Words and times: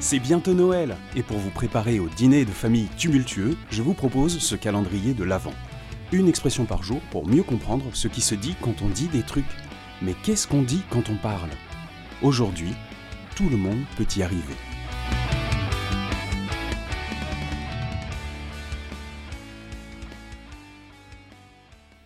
C'est 0.00 0.20
bientôt 0.20 0.54
Noël, 0.54 0.96
et 1.16 1.24
pour 1.24 1.38
vous 1.38 1.50
préparer 1.50 1.98
au 1.98 2.08
dîner 2.08 2.44
de 2.44 2.52
famille 2.52 2.86
tumultueux, 2.96 3.56
je 3.70 3.82
vous 3.82 3.94
propose 3.94 4.38
ce 4.38 4.54
calendrier 4.54 5.12
de 5.12 5.24
l'Avent. 5.24 5.52
Une 6.12 6.28
expression 6.28 6.66
par 6.66 6.84
jour 6.84 7.00
pour 7.10 7.26
mieux 7.26 7.42
comprendre 7.42 7.84
ce 7.94 8.06
qui 8.06 8.20
se 8.20 8.36
dit 8.36 8.54
quand 8.62 8.80
on 8.80 8.88
dit 8.88 9.08
des 9.08 9.24
trucs. 9.24 9.44
Mais 10.00 10.14
qu'est-ce 10.22 10.46
qu'on 10.46 10.62
dit 10.62 10.82
quand 10.88 11.10
on 11.10 11.16
parle? 11.16 11.50
Aujourd'hui, 12.22 12.72
tout 13.34 13.48
le 13.48 13.56
monde 13.56 13.82
peut 13.96 14.06
y 14.16 14.22
arriver. 14.22 14.54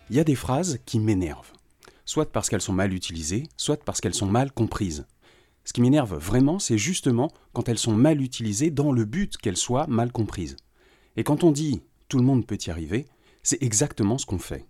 Il 0.09 0.15
y 0.15 0.19
a 0.19 0.23
des 0.23 0.35
phrases 0.35 0.79
qui 0.87 0.99
m'énervent, 0.99 1.53
soit 2.05 2.31
parce 2.31 2.49
qu'elles 2.49 2.59
sont 2.59 2.73
mal 2.73 2.91
utilisées, 2.91 3.47
soit 3.55 3.85
parce 3.85 4.01
qu'elles 4.01 4.15
sont 4.15 4.25
mal 4.25 4.51
comprises. 4.51 5.05
Ce 5.65 5.73
qui 5.73 5.81
m'énerve 5.81 6.15
vraiment, 6.15 6.59
c'est 6.59 6.77
justement 6.77 7.31
quand 7.53 7.69
elles 7.69 7.77
sont 7.77 7.93
mal 7.93 8.21
utilisées 8.21 8.71
dans 8.71 8.91
le 8.91 9.05
but 9.05 9.37
qu'elles 9.37 9.57
soient 9.57 9.87
mal 9.87 10.11
comprises. 10.11 10.57
Et 11.15 11.23
quand 11.23 11.43
on 11.43 11.51
dit 11.51 11.81
tout 12.09 12.17
le 12.17 12.25
monde 12.25 12.45
peut 12.45 12.57
y 12.65 12.69
arriver, 12.69 13.07
c'est 13.43 13.61
exactement 13.63 14.17
ce 14.17 14.25
qu'on 14.25 14.39
fait. 14.39 14.65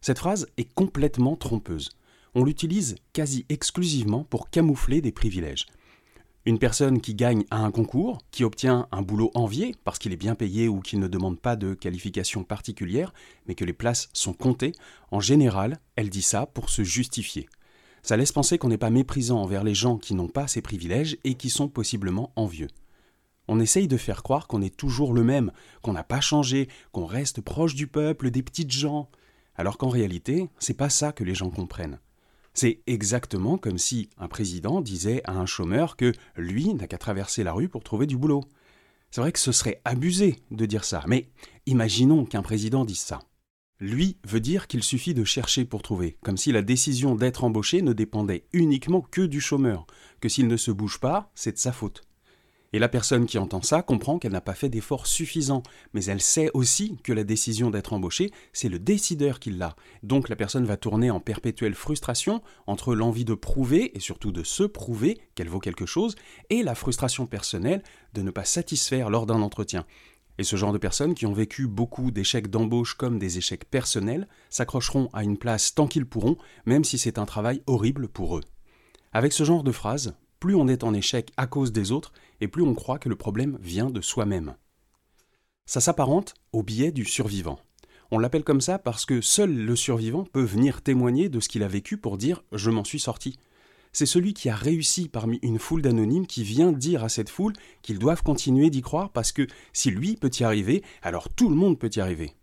Cette 0.00 0.18
phrase 0.18 0.46
est 0.56 0.72
complètement 0.72 1.36
trompeuse. 1.36 1.90
On 2.34 2.44
l'utilise 2.44 2.96
quasi 3.12 3.46
exclusivement 3.48 4.24
pour 4.24 4.50
camoufler 4.50 5.00
des 5.00 5.12
privilèges. 5.12 5.66
Une 6.44 6.58
personne 6.58 7.00
qui 7.00 7.14
gagne 7.14 7.44
à 7.50 7.58
un 7.58 7.70
concours, 7.70 8.22
qui 8.30 8.44
obtient 8.44 8.86
un 8.92 9.02
boulot 9.02 9.30
envié 9.34 9.74
parce 9.84 9.98
qu'il 9.98 10.12
est 10.12 10.16
bien 10.16 10.34
payé 10.34 10.68
ou 10.68 10.80
qu'il 10.80 11.00
ne 11.00 11.08
demande 11.08 11.40
pas 11.40 11.56
de 11.56 11.74
qualification 11.74 12.44
particulière, 12.44 13.12
mais 13.46 13.54
que 13.54 13.64
les 13.64 13.72
places 13.72 14.08
sont 14.12 14.32
comptées, 14.32 14.72
en 15.10 15.20
général, 15.20 15.80
elle 15.96 16.08
dit 16.08 16.22
ça 16.22 16.46
pour 16.46 16.70
se 16.70 16.84
justifier. 16.84 17.48
Ça 18.02 18.16
laisse 18.16 18.32
penser 18.32 18.58
qu'on 18.58 18.68
n'est 18.68 18.78
pas 18.78 18.90
méprisant 18.90 19.40
envers 19.42 19.64
les 19.64 19.74
gens 19.74 19.98
qui 19.98 20.14
n'ont 20.14 20.28
pas 20.28 20.48
ces 20.48 20.62
privilèges 20.62 21.18
et 21.24 21.34
qui 21.34 21.50
sont 21.50 21.68
possiblement 21.68 22.32
envieux. 22.36 22.68
On 23.48 23.60
essaye 23.60 23.88
de 23.88 23.96
faire 23.96 24.22
croire 24.22 24.46
qu'on 24.46 24.62
est 24.62 24.76
toujours 24.76 25.14
le 25.14 25.24
même, 25.24 25.52
qu'on 25.82 25.94
n'a 25.94 26.04
pas 26.04 26.20
changé, 26.20 26.68
qu'on 26.92 27.06
reste 27.06 27.40
proche 27.40 27.74
du 27.74 27.86
peuple, 27.86 28.30
des 28.30 28.42
petites 28.42 28.70
gens. 28.70 29.08
Alors 29.56 29.78
qu'en 29.78 29.88
réalité, 29.88 30.48
c'est 30.58 30.74
pas 30.74 30.90
ça 30.90 31.12
que 31.12 31.24
les 31.24 31.34
gens 31.34 31.50
comprennent. 31.50 31.98
C'est 32.52 32.80
exactement 32.86 33.56
comme 33.56 33.78
si 33.78 34.10
un 34.18 34.28
président 34.28 34.80
disait 34.80 35.22
à 35.24 35.32
un 35.32 35.46
chômeur 35.46 35.96
que 35.96 36.12
lui 36.36 36.74
n'a 36.74 36.86
qu'à 36.86 36.98
traverser 36.98 37.42
la 37.42 37.52
rue 37.52 37.68
pour 37.68 37.84
trouver 37.84 38.06
du 38.06 38.16
boulot. 38.16 38.44
C'est 39.10 39.20
vrai 39.20 39.32
que 39.32 39.38
ce 39.38 39.52
serait 39.52 39.80
abusé 39.84 40.36
de 40.50 40.66
dire 40.66 40.84
ça, 40.84 41.02
mais 41.06 41.28
imaginons 41.66 42.26
qu'un 42.26 42.42
président 42.42 42.84
dise 42.84 42.98
ça. 42.98 43.20
Lui 43.80 44.16
veut 44.24 44.40
dire 44.40 44.66
qu'il 44.66 44.82
suffit 44.82 45.14
de 45.14 45.22
chercher 45.22 45.64
pour 45.64 45.82
trouver, 45.82 46.18
comme 46.24 46.36
si 46.36 46.50
la 46.50 46.62
décision 46.62 47.14
d'être 47.14 47.44
embauché 47.44 47.80
ne 47.80 47.92
dépendait 47.92 48.44
uniquement 48.52 49.02
que 49.02 49.20
du 49.20 49.40
chômeur, 49.40 49.86
que 50.20 50.28
s'il 50.28 50.48
ne 50.48 50.56
se 50.56 50.72
bouge 50.72 50.98
pas, 50.98 51.30
c'est 51.36 51.52
de 51.52 51.58
sa 51.58 51.70
faute. 51.70 52.02
Et 52.72 52.80
la 52.80 52.88
personne 52.88 53.26
qui 53.26 53.38
entend 53.38 53.62
ça 53.62 53.82
comprend 53.82 54.18
qu'elle 54.18 54.32
n'a 54.32 54.40
pas 54.40 54.54
fait 54.54 54.68
d'efforts 54.68 55.06
suffisants, 55.06 55.62
mais 55.94 56.04
elle 56.06 56.20
sait 56.20 56.50
aussi 56.54 56.98
que 57.04 57.12
la 57.12 57.22
décision 57.22 57.70
d'être 57.70 57.92
embauché, 57.92 58.32
c'est 58.52 58.68
le 58.68 58.80
décideur 58.80 59.38
qui 59.38 59.52
l'a. 59.52 59.76
Donc 60.02 60.28
la 60.28 60.36
personne 60.36 60.66
va 60.66 60.76
tourner 60.76 61.12
en 61.12 61.20
perpétuelle 61.20 61.76
frustration 61.76 62.42
entre 62.66 62.96
l'envie 62.96 63.24
de 63.24 63.34
prouver, 63.34 63.96
et 63.96 64.00
surtout 64.00 64.32
de 64.32 64.42
se 64.42 64.64
prouver 64.64 65.18
qu'elle 65.36 65.48
vaut 65.48 65.60
quelque 65.60 65.86
chose, 65.86 66.16
et 66.50 66.64
la 66.64 66.74
frustration 66.74 67.26
personnelle 67.26 67.84
de 68.12 68.22
ne 68.22 68.32
pas 68.32 68.44
satisfaire 68.44 69.08
lors 69.08 69.24
d'un 69.24 69.40
entretien. 69.40 69.86
Et 70.38 70.44
ce 70.44 70.56
genre 70.56 70.72
de 70.72 70.78
personnes 70.78 71.14
qui 71.14 71.26
ont 71.26 71.32
vécu 71.32 71.66
beaucoup 71.66 72.10
d'échecs 72.10 72.48
d'embauche 72.48 72.94
comme 72.94 73.18
des 73.18 73.38
échecs 73.38 73.68
personnels 73.68 74.28
s'accrocheront 74.50 75.10
à 75.12 75.24
une 75.24 75.36
place 75.36 75.74
tant 75.74 75.88
qu'ils 75.88 76.06
pourront, 76.06 76.36
même 76.64 76.84
si 76.84 76.96
c'est 76.96 77.18
un 77.18 77.26
travail 77.26 77.62
horrible 77.66 78.08
pour 78.08 78.38
eux. 78.38 78.44
Avec 79.12 79.32
ce 79.32 79.42
genre 79.42 79.64
de 79.64 79.72
phrase, 79.72 80.14
plus 80.38 80.54
on 80.54 80.68
est 80.68 80.84
en 80.84 80.94
échec 80.94 81.32
à 81.36 81.46
cause 81.46 81.72
des 81.72 81.90
autres, 81.90 82.12
et 82.40 82.46
plus 82.46 82.62
on 82.62 82.74
croit 82.74 83.00
que 83.00 83.08
le 83.08 83.16
problème 83.16 83.58
vient 83.60 83.90
de 83.90 84.00
soi-même. 84.00 84.54
Ça 85.66 85.80
s'apparente 85.80 86.34
au 86.52 86.62
biais 86.62 86.92
du 86.92 87.04
survivant. 87.04 87.58
On 88.10 88.18
l'appelle 88.18 88.44
comme 88.44 88.60
ça 88.60 88.78
parce 88.78 89.04
que 89.04 89.20
seul 89.20 89.54
le 89.54 89.76
survivant 89.76 90.24
peut 90.24 90.42
venir 90.42 90.80
témoigner 90.80 91.28
de 91.28 91.40
ce 91.40 91.48
qu'il 91.48 91.62
a 91.62 91.68
vécu 91.68 91.98
pour 91.98 92.16
dire 92.16 92.42
je 92.52 92.70
m'en 92.70 92.84
suis 92.84 93.00
sorti 93.00 93.38
c'est 93.98 94.06
celui 94.06 94.32
qui 94.32 94.48
a 94.48 94.54
réussi 94.54 95.08
parmi 95.08 95.40
une 95.42 95.58
foule 95.58 95.82
d'anonymes 95.82 96.28
qui 96.28 96.44
vient 96.44 96.70
dire 96.70 97.02
à 97.02 97.08
cette 97.08 97.28
foule 97.28 97.54
qu'ils 97.82 97.98
doivent 97.98 98.22
continuer 98.22 98.70
d'y 98.70 98.80
croire 98.80 99.10
parce 99.10 99.32
que 99.32 99.48
si 99.72 99.90
lui 99.90 100.14
peut 100.14 100.30
y 100.38 100.44
arriver, 100.44 100.84
alors 101.02 101.28
tout 101.28 101.48
le 101.48 101.56
monde 101.56 101.80
peut 101.80 101.90
y 101.92 101.98
arriver. 101.98 102.36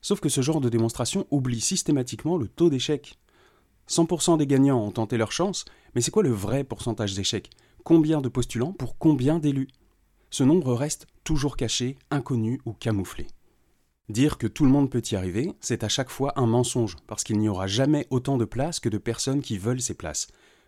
Sauf 0.00 0.18
que 0.18 0.28
ce 0.28 0.40
genre 0.40 0.60
de 0.60 0.68
démonstration 0.68 1.24
oublie 1.30 1.60
systématiquement 1.60 2.36
le 2.36 2.48
taux 2.48 2.70
d'échec. 2.70 3.20
100% 3.88 4.36
des 4.38 4.48
gagnants 4.48 4.84
ont 4.84 4.90
tenté 4.90 5.16
leur 5.16 5.30
chance, 5.30 5.64
mais 5.94 6.00
c'est 6.00 6.10
quoi 6.10 6.24
le 6.24 6.32
vrai 6.32 6.64
pourcentage 6.64 7.14
d'échecs? 7.14 7.50
Combien 7.84 8.20
de 8.20 8.28
postulants 8.28 8.72
pour 8.72 8.98
combien 8.98 9.38
d'élus? 9.38 9.68
Ce 10.30 10.42
nombre 10.42 10.74
reste 10.74 11.06
toujours 11.22 11.56
caché, 11.56 11.96
inconnu 12.10 12.60
ou 12.66 12.72
camouflé. 12.72 13.28
Dire 14.08 14.38
que 14.38 14.48
tout 14.48 14.64
le 14.64 14.72
monde 14.72 14.90
peut 14.90 15.02
y 15.08 15.14
arriver, 15.14 15.52
c'est 15.60 15.84
à 15.84 15.88
chaque 15.88 16.10
fois 16.10 16.32
un 16.34 16.46
mensonge, 16.46 16.96
parce 17.06 17.22
qu'il 17.22 17.38
n'y 17.38 17.48
aura 17.48 17.68
jamais 17.68 18.08
autant 18.10 18.38
de 18.38 18.44
places 18.44 18.80
que 18.80 18.88
de 18.88 18.98
personnes 18.98 19.40
qui 19.40 19.56
veulent 19.56 19.80
ces 19.80 19.94
places. 19.94 20.26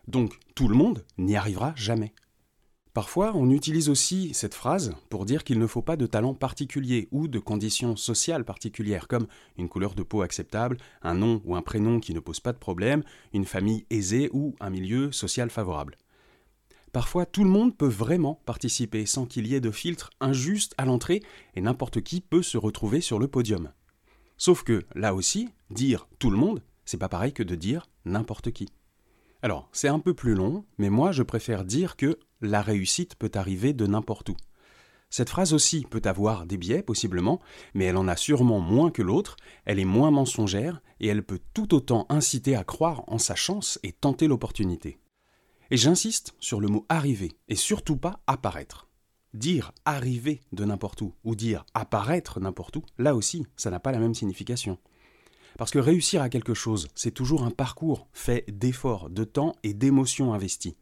Donc 0.09 0.41
tout 0.55 0.67
le 0.67 0.75
monde 0.75 1.05
n'y 1.19 1.37
arrivera 1.37 1.75
jamais. 1.77 2.13
Parfois, 2.95 3.33
on 3.37 3.51
utilise 3.51 3.91
aussi 3.91 4.35
cette 4.35 4.55
phrase 4.55 4.95
pour 5.11 5.25
dire 5.25 5.45
qu'il 5.45 5.61
ne 5.61 5.67
faut 5.69 5.83
pas 5.83 5.97
de 5.97 6.07
talent 6.07 6.35
particulier 6.35 7.07
ou 7.13 7.29
de 7.29 7.39
conditions 7.39 7.95
sociales 7.95 8.45
particulières, 8.45 9.07
comme 9.07 9.29
une 9.57 9.69
couleur 9.69 9.95
de 9.95 10.03
peau 10.03 10.23
acceptable, 10.23 10.79
un 11.03 11.15
nom 11.15 11.43
ou 11.45 11.55
un 11.55 11.63
prénom 11.63 12.01
qui 12.01 12.15
ne 12.15 12.21
pose 12.21 12.41
pas 12.41 12.53
de 12.53 12.59
problème, 12.59 13.05
une 13.33 13.45
famille 13.45 13.87
aisée 13.91 14.31
ou 14.33 14.57
un 14.59 14.71
milieu 14.71 15.13
social 15.13 15.51
favorable. 15.51 15.97
Parfois, 16.91 17.27
tout 17.27 17.45
le 17.45 17.51
monde 17.51 17.77
peut 17.77 17.87
vraiment 17.87 18.41
participer 18.47 19.05
sans 19.05 19.27
qu'il 19.27 19.47
y 19.47 19.55
ait 19.55 19.61
de 19.61 19.71
filtre 19.71 20.11
injuste 20.21 20.75
à 20.79 20.87
l'entrée 20.87 21.23
et 21.55 21.61
n'importe 21.61 22.01
qui 22.01 22.23
peut 22.23 22.43
se 22.43 22.57
retrouver 22.57 23.03
sur 23.03 23.19
le 23.19 23.29
podium. 23.29 23.71
Sauf 24.39 24.65
que, 24.65 24.85
là 24.95 25.15
aussi, 25.15 25.51
dire 25.71 26.09
tout 26.19 26.31
le 26.31 26.39
monde, 26.39 26.63
c'est 26.87 26.97
pas 26.97 27.11
pareil 27.11 27.35
que 27.35 27.43
de 27.43 27.55
dire 27.55 27.87
n'importe 28.07 28.51
qui. 28.51 28.71
Alors, 29.41 29.69
c'est 29.73 29.89
un 29.89 30.01
peu 30.01 30.15
plus 30.15 30.35
long, 30.35 30.65
mais 30.79 30.91
moi 30.91 31.13
je 31.13 31.23
préfère 31.23 31.65
dire 31.65 31.97
que 31.97 32.19
la 32.41 32.61
réussite 32.61 33.15
peut 33.15 33.31
arriver 33.35 33.73
de 33.73 33.87
n'importe 33.87 34.31
où. 34.31 34.37
Cette 35.11 35.31
phrase 35.31 35.55
aussi 35.55 35.87
peut 35.89 36.03
avoir 36.05 36.45
des 36.45 36.59
biais, 36.59 36.83
possiblement, 36.83 37.41
mais 37.73 37.85
elle 37.85 37.97
en 37.97 38.09
a 38.09 38.17
sûrement 38.17 38.61
moins 38.61 38.91
que 38.91 39.01
l'autre, 39.01 39.37
elle 39.65 39.79
est 39.79 39.87
moins 39.87 40.11
mensongère, 40.11 40.83
et 41.01 41.07
elle 41.07 41.23
peut 41.23 41.41
tout 41.55 41.75
autant 41.75 42.05
inciter 42.11 42.57
à 42.57 42.65
croire 42.65 43.05
en 43.07 43.19
sa 43.19 43.35
chance 43.35 43.79
et 43.83 43.93
tenter 43.93 44.27
l'opportunité. 44.27 44.99
Et 45.71 45.77
j'insiste 45.77 46.35
sur 46.41 46.61
le 46.61 46.69
mot 46.69 46.85
arriver, 46.89 47.33
et 47.49 47.55
surtout 47.55 47.97
pas 47.97 48.21
apparaître. 48.27 48.89
Dire 49.35 49.73
arriver 49.85 50.41
de 50.53 50.65
n'importe 50.65 51.01
où, 51.01 51.15
ou 51.25 51.37
dire 51.37 51.65
apparaître 51.75 52.41
n'importe 52.41 52.77
où, 52.77 52.83
là 52.99 53.15
aussi, 53.15 53.47
ça 53.57 53.71
n'a 53.71 53.81
pas 53.81 53.93
la 53.93 53.99
même 53.99 54.15
signification. 54.15 54.79
Parce 55.57 55.71
que 55.71 55.79
réussir 55.79 56.23
à 56.23 56.29
quelque 56.29 56.55
chose, 56.55 56.89
c'est 56.95 57.11
toujours 57.11 57.45
un 57.45 57.51
parcours 57.51 58.09
fait 58.13 58.45
d'efforts, 58.49 59.11
de 59.11 59.25
temps 59.25 59.55
et 59.63 59.75
d'émotions 59.75 60.35
investies. 60.35 60.77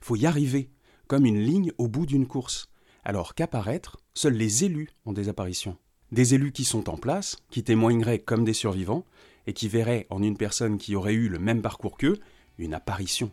Faut 0.00 0.16
y 0.16 0.26
arriver, 0.26 0.70
comme 1.06 1.26
une 1.26 1.40
ligne 1.40 1.72
au 1.78 1.88
bout 1.88 2.06
d'une 2.06 2.26
course. 2.26 2.68
Alors 3.04 3.34
qu'apparaître, 3.34 3.98
seuls 4.14 4.34
les 4.34 4.64
élus 4.64 4.90
ont 5.06 5.12
des 5.12 5.28
apparitions. 5.28 5.76
Des 6.12 6.34
élus 6.34 6.52
qui 6.52 6.64
sont 6.64 6.90
en 6.90 6.96
place, 6.96 7.36
qui 7.50 7.62
témoigneraient 7.62 8.18
comme 8.18 8.44
des 8.44 8.52
survivants, 8.52 9.04
et 9.46 9.52
qui 9.52 9.68
verraient 9.68 10.06
en 10.10 10.22
une 10.22 10.36
personne 10.36 10.76
qui 10.76 10.94
aurait 10.94 11.14
eu 11.14 11.28
le 11.28 11.38
même 11.38 11.62
parcours 11.62 11.96
qu'eux, 11.96 12.18
une 12.58 12.74
apparition. 12.74 13.30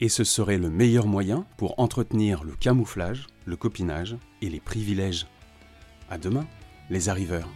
Et 0.00 0.08
ce 0.08 0.24
serait 0.24 0.58
le 0.58 0.70
meilleur 0.70 1.06
moyen 1.06 1.46
pour 1.56 1.78
entretenir 1.78 2.44
le 2.44 2.54
camouflage, 2.54 3.26
le 3.44 3.56
copinage 3.56 4.16
et 4.40 4.48
les 4.48 4.60
privilèges. 4.60 5.26
À 6.10 6.18
demain, 6.18 6.46
les 6.90 7.08
arriveurs. 7.08 7.48